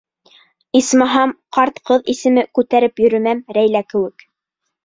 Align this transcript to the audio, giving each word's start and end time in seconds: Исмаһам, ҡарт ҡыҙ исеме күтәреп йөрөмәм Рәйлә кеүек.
Исмаһам, 0.79 1.33
ҡарт 1.57 1.77
ҡыҙ 1.91 2.09
исеме 2.15 2.47
күтәреп 2.61 3.05
йөрөмәм 3.05 3.45
Рәйлә 3.59 3.87
кеүек. 3.95 4.27